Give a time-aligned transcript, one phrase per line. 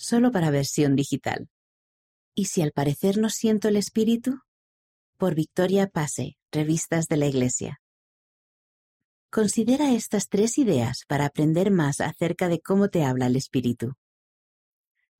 [0.00, 1.48] solo para versión digital.
[2.34, 4.40] ¿Y si al parecer no siento el espíritu?
[5.18, 7.80] Por Victoria Pase, Revistas de la Iglesia.
[9.30, 13.92] Considera estas tres ideas para aprender más acerca de cómo te habla el espíritu.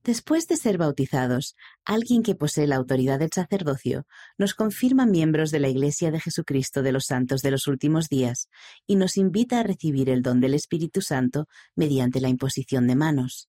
[0.02, 4.06] Después de ser bautizados, alguien que posee la autoridad del sacerdocio
[4.38, 8.48] nos confirma miembros de la Iglesia de Jesucristo de los Santos de los últimos días
[8.86, 13.49] y nos invita a recibir el don del Espíritu Santo mediante la imposición de manos.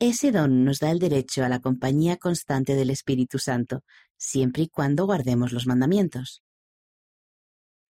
[0.00, 3.84] Ese don nos da el derecho a la compañía constante del Espíritu Santo,
[4.16, 6.42] siempre y cuando guardemos los mandamientos.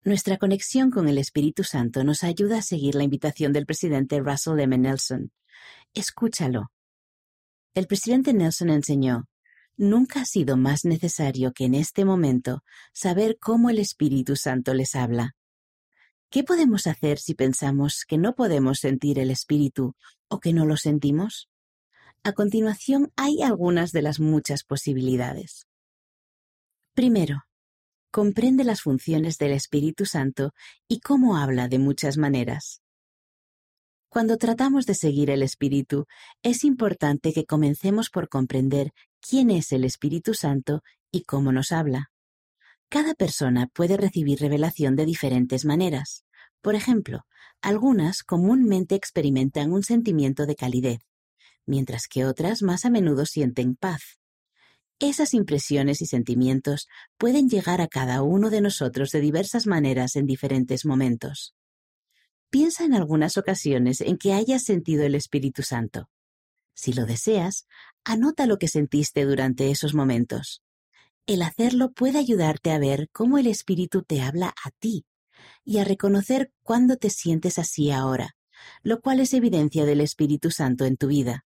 [0.03, 4.59] Nuestra conexión con el Espíritu Santo nos ayuda a seguir la invitación del presidente Russell
[4.59, 4.77] M.
[4.77, 5.31] Nelson.
[5.93, 6.71] Escúchalo,
[7.75, 9.27] el presidente Nelson enseñó,
[9.77, 14.95] Nunca ha sido más necesario que en este momento saber cómo el Espíritu Santo les
[14.95, 15.35] habla.
[16.29, 19.95] ¿Qué podemos hacer si pensamos que no podemos sentir el Espíritu
[20.27, 21.48] o que no lo sentimos?
[22.23, 25.67] A continuación hay algunas de las muchas posibilidades.
[26.93, 27.43] Primero,
[28.11, 30.51] comprende las funciones del Espíritu Santo
[30.89, 32.81] y cómo habla de muchas maneras.
[34.09, 36.07] Cuando tratamos de seguir el Espíritu,
[36.43, 38.91] es importante que comencemos por comprender
[39.21, 42.11] quién es el Espíritu Santo y cómo nos habla.
[42.89, 46.25] Cada persona puede recibir revelación de diferentes maneras.
[46.61, 47.25] Por ejemplo,
[47.61, 51.08] algunas comúnmente experimentan un sentimiento de calidez,
[51.69, 54.19] mientras que otras más a menudo sienten paz.
[54.99, 60.25] Esas impresiones y sentimientos pueden llegar a cada uno de nosotros de diversas maneras en
[60.25, 61.55] diferentes momentos.
[62.49, 66.09] Piensa en algunas ocasiones en que hayas sentido el Espíritu Santo.
[66.73, 67.65] Si lo deseas,
[68.03, 70.63] anota lo que sentiste durante esos momentos.
[71.27, 75.05] El hacerlo puede ayudarte a ver cómo el Espíritu te habla a ti
[75.63, 78.35] y a reconocer cuándo te sientes así ahora,
[78.81, 81.45] lo cual es evidencia del Espíritu Santo en tu vida.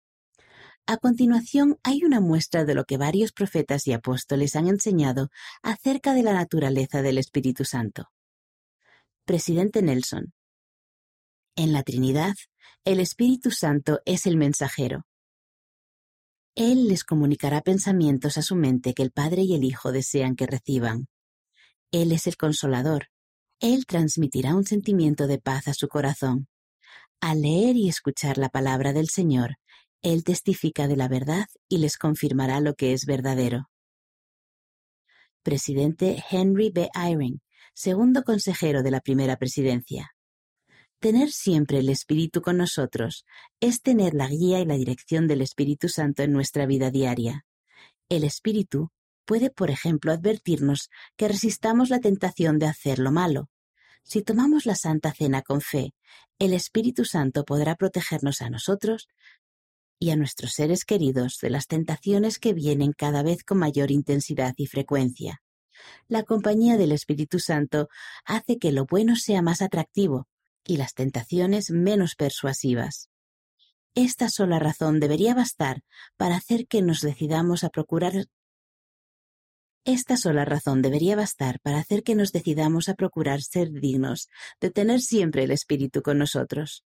[0.87, 5.29] A continuación hay una muestra de lo que varios profetas y apóstoles han enseñado
[5.63, 8.11] acerca de la naturaleza del Espíritu Santo.
[9.25, 10.33] Presidente Nelson,
[11.57, 12.35] en la Trinidad,
[12.83, 15.07] el Espíritu Santo es el mensajero.
[16.53, 20.47] Él les comunicará pensamientos a su mente que el Padre y el Hijo desean que
[20.47, 21.07] reciban.
[21.91, 23.07] Él es el consolador.
[23.61, 26.49] Él transmitirá un sentimiento de paz a su corazón.
[27.21, 29.55] Al leer y escuchar la palabra del Señor,
[30.05, 33.71] Él testifica de la verdad y les confirmará lo que es verdadero.
[35.41, 36.91] Presidente Henry B.
[36.93, 37.41] Eyring,
[37.73, 40.11] segundo consejero de la primera presidencia.
[40.99, 43.25] Tener siempre el Espíritu con nosotros
[43.59, 47.47] es tener la guía y la dirección del Espíritu Santo en nuestra vida diaria.
[48.07, 48.91] El Espíritu
[49.25, 53.49] puede, por ejemplo, advertirnos que resistamos la tentación de hacer lo malo.
[54.03, 55.95] Si tomamos la Santa Cena con fe,
[56.37, 59.07] el Espíritu Santo podrá protegernos a nosotros
[59.99, 64.53] y a nuestros seres queridos de las tentaciones que vienen cada vez con mayor intensidad
[64.57, 65.41] y frecuencia.
[66.07, 67.89] La compañía del Espíritu Santo
[68.23, 70.27] hace que lo bueno sea más atractivo
[70.65, 73.09] y las tentaciones menos persuasivas.
[73.93, 75.81] Esta sola razón debería bastar
[76.17, 78.13] para hacer que nos decidamos a procurar
[79.87, 84.29] esta sola razón debería bastar para hacer que nos decidamos a procurar ser dignos
[84.59, 86.83] de tener siempre el Espíritu con nosotros.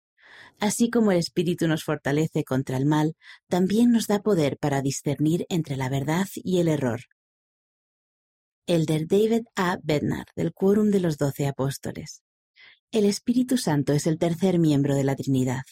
[0.60, 3.16] Así como el Espíritu nos fortalece contra el mal,
[3.48, 7.02] también nos da poder para discernir entre la verdad y el error.
[8.68, 9.78] Elder David A.
[9.82, 12.22] Bednar, del Quórum de los Doce Apóstoles.
[12.92, 15.64] El Espíritu Santo es el tercer miembro de la Trinidad.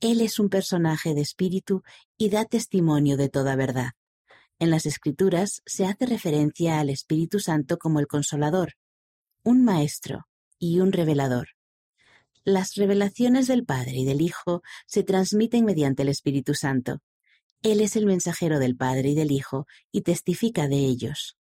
[0.00, 1.82] Él es un personaje de espíritu
[2.16, 3.92] y da testimonio de toda verdad.
[4.58, 8.74] En las Escrituras se hace referencia al Espíritu Santo como el consolador,
[9.42, 10.26] un maestro
[10.58, 11.57] y un revelador.
[12.48, 17.02] Las revelaciones del Padre y del Hijo se transmiten mediante el Espíritu Santo.
[17.60, 21.36] Él es el mensajero del Padre y del Hijo y testifica de ellos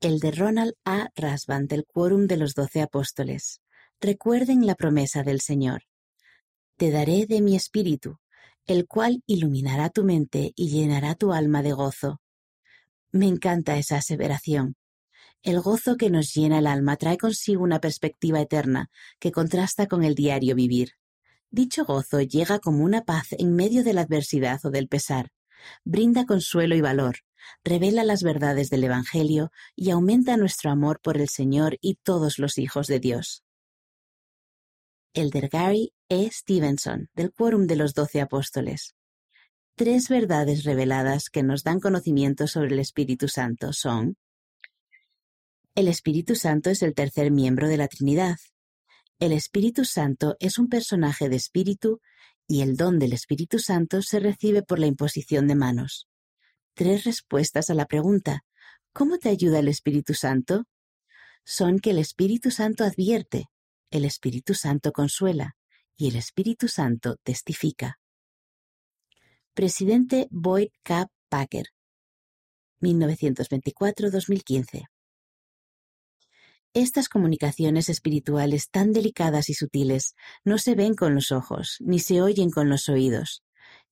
[0.00, 1.08] el de Ronald A.
[1.16, 3.62] Rasband del Quórum de los Doce Apóstoles.
[4.02, 5.84] Recuerden la promesa del Señor.
[6.76, 8.18] Te daré de mi espíritu,
[8.66, 12.20] el cual iluminará tu mente y llenará tu alma de gozo.
[13.12, 14.76] Me encanta esa aseveración.
[15.42, 18.90] El gozo que nos llena el alma trae consigo una perspectiva eterna
[19.20, 20.92] que contrasta con el diario vivir.
[21.50, 25.30] Dicho gozo llega como una paz en medio de la adversidad o del pesar.
[25.84, 27.18] Brinda consuelo y valor,
[27.64, 32.58] revela las verdades del Evangelio y aumenta nuestro amor por el Señor y todos los
[32.58, 33.44] hijos de Dios.
[35.14, 36.30] Elder Gary E.
[36.30, 38.94] Stevenson, del Quórum de los Doce Apóstoles.
[39.74, 44.16] Tres verdades reveladas que nos dan conocimiento sobre el Espíritu Santo son
[45.74, 48.36] El Espíritu Santo es el tercer miembro de la Trinidad.
[49.18, 52.00] El Espíritu Santo es un personaje de espíritu
[52.46, 56.08] y el don del Espíritu Santo se recibe por la imposición de manos.
[56.74, 58.44] Tres respuestas a la pregunta
[58.92, 60.64] ¿Cómo te ayuda el Espíritu Santo?
[61.44, 63.46] son que el Espíritu Santo advierte,
[63.90, 65.56] el Espíritu Santo consuela
[65.96, 67.98] y el Espíritu Santo testifica.
[69.54, 71.06] Presidente Boyd K.
[71.30, 71.68] Packer,
[72.82, 74.88] 1924-2015.
[76.78, 80.14] Estas comunicaciones espirituales tan delicadas y sutiles
[80.44, 83.42] no se ven con los ojos, ni se oyen con los oídos.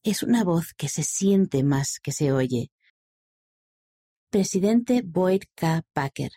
[0.05, 2.71] Es una voz que se siente más que se oye.
[4.31, 5.83] Presidente Boyd K.
[5.93, 6.31] Packer.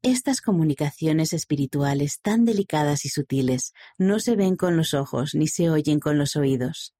[0.00, 5.68] Estas comunicaciones espirituales tan delicadas y sutiles no se ven con los ojos ni se
[5.68, 6.94] oyen con los oídos.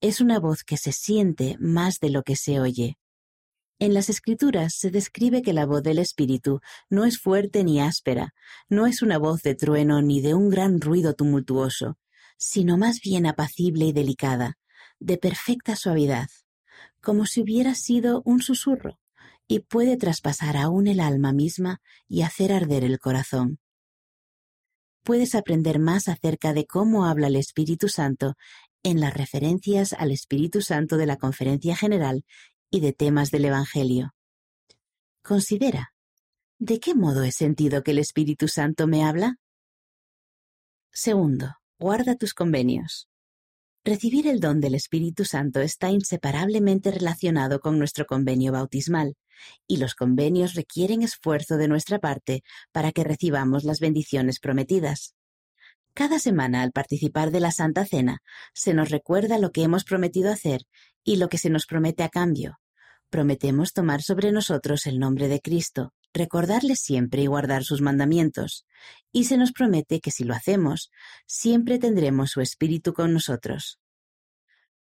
[0.00, 2.96] Es una voz que se siente más de lo que se oye.
[3.84, 8.32] En las escrituras se describe que la voz del Espíritu no es fuerte ni áspera,
[8.70, 11.98] no es una voz de trueno ni de un gran ruido tumultuoso,
[12.38, 14.54] sino más bien apacible y delicada,
[15.00, 16.28] de perfecta suavidad,
[17.02, 18.98] como si hubiera sido un susurro,
[19.46, 23.58] y puede traspasar aún el alma misma y hacer arder el corazón.
[25.02, 28.32] Puedes aprender más acerca de cómo habla el Espíritu Santo
[28.82, 32.24] en las referencias al Espíritu Santo de la Conferencia General
[32.70, 34.14] y de temas del Evangelio.
[35.22, 35.94] Considera,
[36.58, 39.36] ¿de qué modo he sentido que el Espíritu Santo me habla?
[40.92, 43.08] Segundo, guarda tus convenios.
[43.84, 49.16] Recibir el don del Espíritu Santo está inseparablemente relacionado con nuestro convenio bautismal,
[49.66, 55.14] y los convenios requieren esfuerzo de nuestra parte para que recibamos las bendiciones prometidas.
[55.94, 58.18] Cada semana, al participar de la Santa Cena,
[58.52, 60.62] se nos recuerda lo que hemos prometido hacer
[61.04, 62.58] y lo que se nos promete a cambio,
[63.14, 68.66] Prometemos tomar sobre nosotros el nombre de Cristo, recordarle siempre y guardar sus mandamientos,
[69.12, 70.90] y se nos promete que si lo hacemos,
[71.24, 73.78] siempre tendremos su Espíritu con nosotros.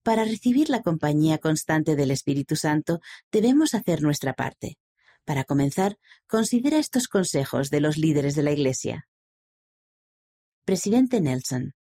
[0.02, 3.02] Para recibir la compañía constante del Espíritu Santo,
[3.34, 4.78] debemos hacer nuestra parte.
[5.25, 9.10] Para comenzar, considera estos consejos de los líderes de la Iglesia.
[10.72, 11.74] Presidente Nelson.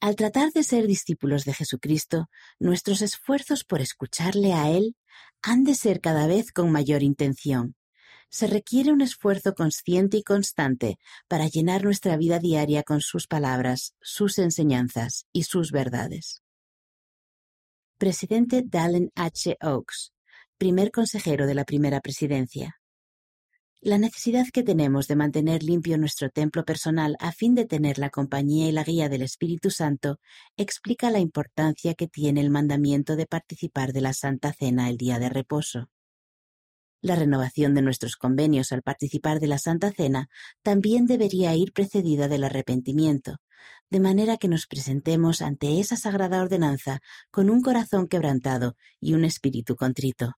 [0.00, 2.28] Al tratar de ser discípulos de Jesucristo,
[2.60, 4.94] nuestros esfuerzos por escucharle a Él
[5.42, 7.74] han de ser cada vez con mayor intención.
[8.28, 13.96] Se requiere un esfuerzo consciente y constante para llenar nuestra vida diaria con sus palabras,
[14.00, 16.44] sus enseñanzas y sus verdades.
[17.98, 19.56] Presidente Dallin H.
[19.60, 20.12] Oaks,
[20.58, 22.79] primer consejero de la primera presidencia.
[23.82, 28.10] La necesidad que tenemos de mantener limpio nuestro templo personal a fin de tener la
[28.10, 30.20] compañía y la guía del Espíritu Santo
[30.58, 35.18] explica la importancia que tiene el mandamiento de participar de la Santa Cena el día
[35.18, 35.88] de reposo.
[37.00, 40.28] La renovación de nuestros convenios al participar de la Santa Cena
[40.62, 43.38] también debería ir precedida del arrepentimiento,
[43.88, 47.00] de manera que nos presentemos ante esa sagrada ordenanza
[47.30, 50.34] con un corazón quebrantado y un espíritu contrito.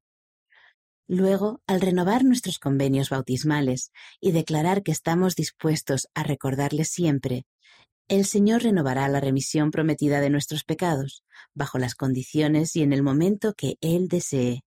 [1.08, 7.44] Luego, al renovar nuestros convenios bautismales y declarar que estamos dispuestos a recordarles siempre,
[8.08, 13.02] el Señor renovará la remisión prometida de nuestros pecados, bajo las condiciones y en el
[13.02, 14.62] momento que Él desee.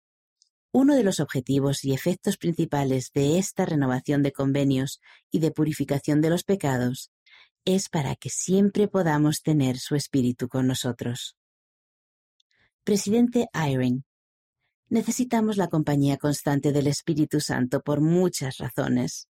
[0.73, 5.01] Uno de los objetivos y efectos principales de esta renovación de convenios
[5.31, 7.11] y de purificación de los pecados
[7.65, 11.37] es para que siempre podamos tener su espíritu con nosotros.
[12.85, 14.05] Presidente Eyring,
[14.91, 19.29] necesitamos la compañía constante del Espíritu Santo por muchas razones.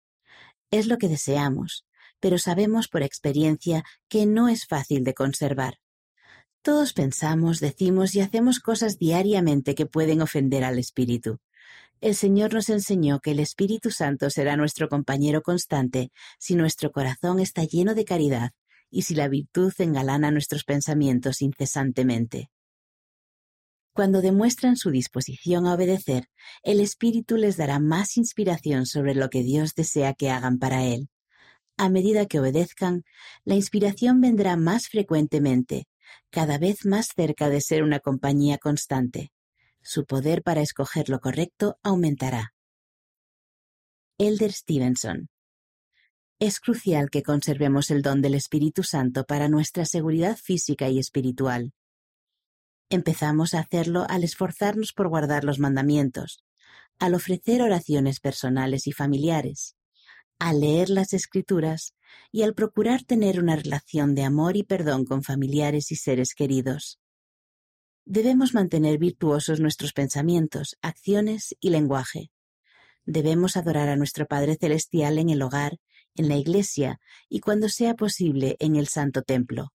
[0.71, 1.85] Es lo que deseamos,
[2.21, 5.79] pero sabemos por experiencia que no es fácil de conservar.
[6.63, 11.39] Todos pensamos, decimos y hacemos cosas diariamente que pueden ofender al Espíritu.
[12.01, 17.41] El Señor nos enseñó que el Espíritu Santo será nuestro compañero constante si nuestro corazón
[17.41, 18.53] está lleno de caridad
[18.91, 22.51] y si la virtud engalana nuestros pensamientos incesantemente.
[23.99, 26.29] Cuando demuestran su disposición a obedecer,
[26.63, 31.09] el Espíritu les dará más inspiración sobre lo que Dios desea que hagan para Él.
[31.77, 33.03] A medida que obedezcan,
[33.45, 35.89] la inspiración vendrá más frecuentemente,
[36.31, 39.33] cada vez más cerca de ser una compañía constante.
[39.83, 42.55] Su poder para escoger lo correcto aumentará.
[44.17, 45.29] Elder Stevenson.
[46.39, 51.73] Es crucial que conservemos el don del Espíritu Santo para nuestra seguridad física y espiritual.
[52.91, 56.43] Empezamos a hacerlo al esforzarnos por guardar los mandamientos,
[56.99, 59.77] al ofrecer oraciones personales y familiares,
[60.39, 61.95] al leer las escrituras
[62.33, 66.99] y al procurar tener una relación de amor y perdón con familiares y seres queridos.
[68.07, 72.31] Debemos mantener virtuosos nuestros pensamientos, acciones y lenguaje.
[73.05, 75.79] Debemos adorar a nuestro Padre Celestial en el hogar,
[76.15, 79.75] en la iglesia y cuando sea posible en el Santo Templo.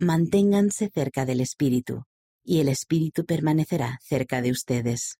[0.00, 2.07] Manténganse cerca del Espíritu,
[2.48, 5.18] y el Espíritu permanecerá cerca de ustedes.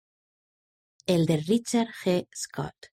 [1.05, 2.27] El de Richard G.
[2.35, 2.87] Scott,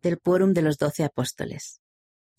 [0.00, 1.82] del Quórum de los Doce Apóstoles.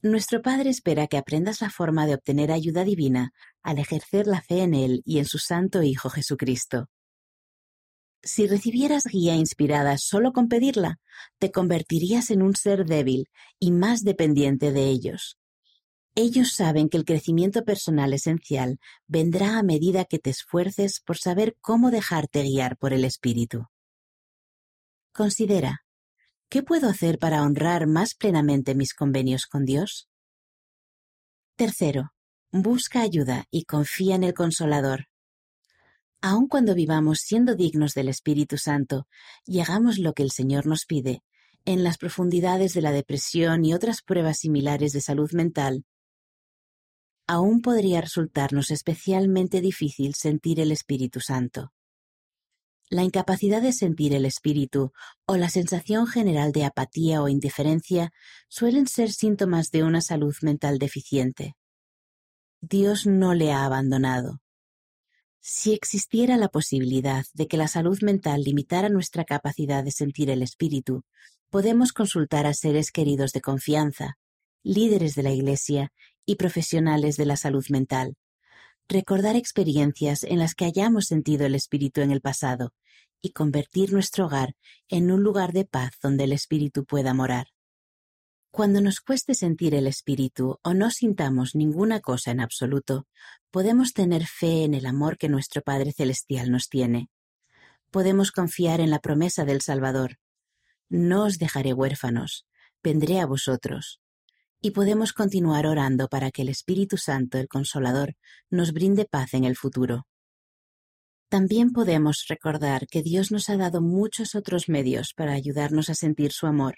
[0.01, 3.31] Nuestro Padre espera que aprendas la forma de obtener ayuda divina
[3.61, 6.89] al ejercer la fe en Él y en su Santo Hijo Jesucristo.
[8.23, 10.97] Si recibieras guía inspirada solo con pedirla,
[11.37, 15.38] te convertirías en un ser débil y más dependiente de ellos.
[16.21, 21.55] Ellos saben que el crecimiento personal esencial vendrá a medida que te esfuerces por saber
[21.61, 23.67] cómo dejarte guiar por el Espíritu.
[25.13, 25.85] Considera,
[26.49, 30.09] ¿qué puedo hacer para honrar más plenamente mis convenios con Dios?
[31.55, 32.11] Tercero,
[32.51, 35.05] busca ayuda y confía en el Consolador.
[36.19, 39.07] Aun cuando vivamos siendo dignos del Espíritu Santo
[39.45, 41.23] y hagamos lo que el Señor nos pide,
[41.63, 45.85] en las profundidades de la depresión y otras pruebas similares de salud mental,
[47.29, 51.71] aún podría resultarnos especialmente difícil sentir el Espíritu Santo.
[52.89, 54.93] La incapacidad de sentir el espíritu
[55.27, 58.11] o la sensación general de apatía o indiferencia
[58.47, 61.55] suelen ser síntomas de una salud mental deficiente.
[62.61, 64.41] Dios no le ha abandonado.
[65.39, 70.41] Si existiera la posibilidad de que la salud mental limitara nuestra capacidad de sentir el
[70.41, 71.03] espíritu,
[71.51, 74.17] podemos consultar a seres queridos de confianza,
[74.63, 75.93] líderes de la Iglesia
[76.29, 78.15] y profesionales de la salud mental.
[78.87, 82.75] Recordar experiencias en las que hayamos sentido el espíritu en el pasado
[83.19, 84.55] y convertir nuestro hogar
[84.89, 87.47] en un lugar de paz donde el espíritu pueda morar.
[88.51, 93.07] Cuando nos cueste sentir el espíritu o no sintamos ninguna cosa en absoluto,
[93.49, 97.09] podemos tener fe en el amor que nuestro Padre Celestial nos tiene.
[97.89, 100.19] Podemos confiar en la promesa del Salvador.
[100.89, 102.45] No os dejaré huérfanos,
[102.83, 103.99] vendré a vosotros.
[104.61, 108.15] Y podemos continuar orando para que el Espíritu Santo, el Consolador,
[108.49, 110.05] nos brinde paz en el futuro.
[111.29, 116.31] También podemos recordar que Dios nos ha dado muchos otros medios para ayudarnos a sentir
[116.31, 116.75] su amor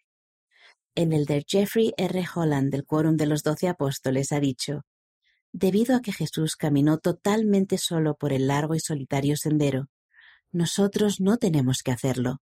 [0.96, 2.26] el elder Jeffrey R.
[2.36, 4.82] Holland del Quórum de los Doce Apóstoles ha dicho,
[5.54, 9.88] Debido a que Jesús caminó totalmente solo por el largo y solitario sendero,
[10.52, 12.38] nosotros no tenemos que hacerlo.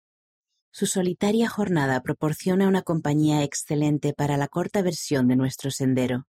[0.72, 6.26] Su solitaria jornada proporciona una compañía excelente para la corta versión de nuestro sendero.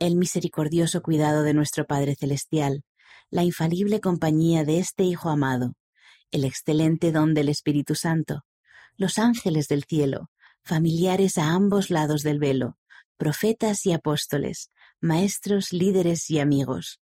[0.00, 2.84] El misericordioso cuidado de nuestro Padre Celestial,
[3.30, 5.74] la infalible compañía de este Hijo amado,
[6.30, 8.44] el excelente don del Espíritu Santo,
[8.96, 10.30] los ángeles del cielo,
[10.64, 12.76] familiares a ambos lados del velo,
[13.16, 17.00] profetas y apóstoles, maestros, líderes y amigos.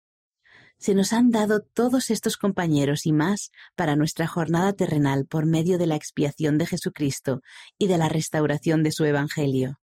[0.80, 5.78] Se nos han dado todos estos compañeros y más para nuestra jornada terrenal por medio
[5.78, 7.42] de la expiación de Jesucristo
[7.78, 9.82] y de la restauración de su Evangelio.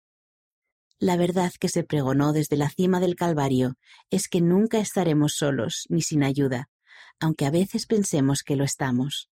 [1.00, 3.74] La verdad que se pregonó desde la cima del Calvario
[4.10, 6.70] es que nunca estaremos solos ni sin ayuda,
[7.18, 9.28] aunque a veces pensemos que lo estamos.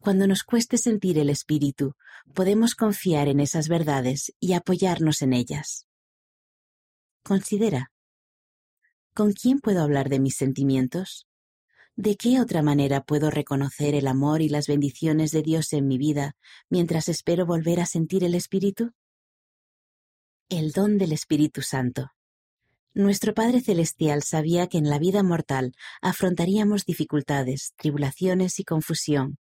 [0.00, 1.94] Cuando nos cueste sentir el espíritu,
[2.34, 5.86] podemos confiar en esas verdades y apoyarnos en ellas.
[7.22, 7.91] Considera,
[9.14, 11.26] ¿con quién puedo hablar de mis sentimientos?
[11.96, 15.98] ¿De qué otra manera puedo reconocer el amor y las bendiciones de Dios en mi
[15.98, 16.36] vida
[16.70, 18.92] mientras espero volver a sentir el Espíritu?
[20.48, 22.12] El don del Espíritu Santo.
[22.94, 29.38] Nuestro Padre Celestial sabía que en la vida mortal afrontaríamos dificultades, tribulaciones y confusión,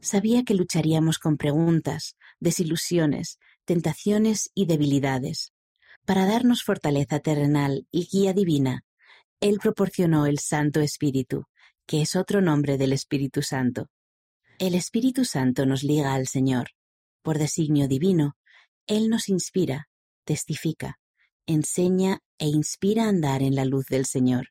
[0.00, 5.52] sabía que lucharíamos con preguntas, desilusiones, tentaciones y debilidades.
[6.04, 8.84] Para darnos fortaleza terrenal y guía divina,
[9.40, 11.44] Él proporcionó el Santo Espíritu,
[11.86, 13.88] que es otro nombre del Espíritu Santo.
[14.58, 16.68] El Espíritu Santo nos liga al Señor.
[17.22, 18.36] Por designio divino,
[18.86, 19.88] Él nos inspira,
[20.24, 20.98] testifica,
[21.46, 24.48] enseña e inspira a andar en la luz del Señor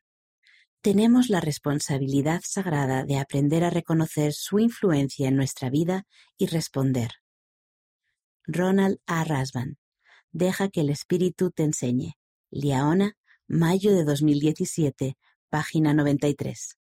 [0.80, 7.10] tenemos la responsabilidad sagrada de aprender a reconocer su influencia en nuestra vida y responder.
[8.46, 9.24] Ronald A.
[9.24, 9.76] Rasban.
[10.30, 12.14] Deja que el espíritu te enseñe.
[12.50, 13.16] Liaona,
[13.48, 15.16] mayo de 2017,
[15.48, 16.77] página 93.